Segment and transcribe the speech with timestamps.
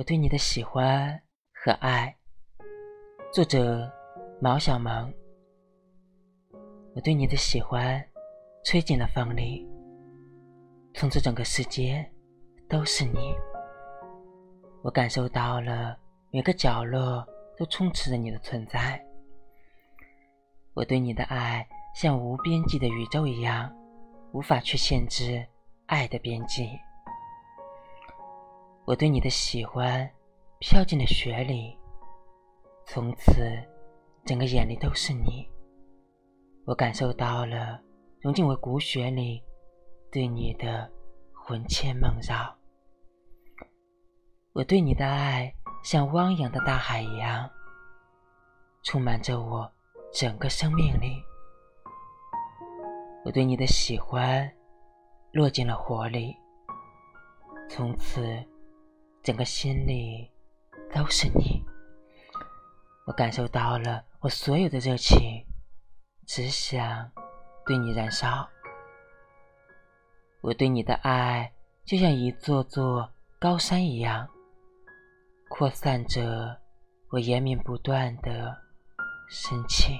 [0.00, 1.20] 我对你的喜欢
[1.52, 2.16] 和爱。
[3.34, 3.86] 作者：
[4.40, 5.12] 毛小萌。
[6.94, 8.02] 我对你的喜欢
[8.64, 9.68] 吹进了风里，
[10.94, 12.10] 从此整个世界
[12.66, 13.34] 都是你。
[14.80, 15.94] 我感受到了
[16.30, 17.22] 每个角落
[17.58, 18.98] 都充斥着你的存在。
[20.72, 23.70] 我对你的爱像无边际的宇宙一样，
[24.32, 25.46] 无法去限制
[25.84, 26.70] 爱的边际。
[28.90, 30.10] 我对你的喜欢
[30.58, 31.78] 飘进了雪里，
[32.84, 33.40] 从此
[34.24, 35.48] 整个眼里都是你。
[36.66, 37.80] 我感受到了
[38.18, 39.40] 融进我骨血里
[40.10, 40.90] 对你的
[41.32, 42.52] 魂牵梦绕。
[44.54, 47.48] 我对你的爱像汪洋的大海一样，
[48.82, 49.70] 充满着我
[50.12, 51.22] 整个生命里。
[53.24, 54.50] 我对你的喜欢
[55.30, 56.34] 落进了火里，
[57.68, 58.49] 从此。
[59.22, 60.30] 整个心里
[60.94, 61.62] 都是你，
[63.06, 65.44] 我感受到了我所有的热情，
[66.26, 67.10] 只想
[67.66, 68.48] 对你燃烧。
[70.40, 71.52] 我对你的爱
[71.84, 74.26] 就像一座座高山一样，
[75.50, 76.58] 扩散着
[77.10, 78.56] 我延绵不断的
[79.28, 79.98] 深情。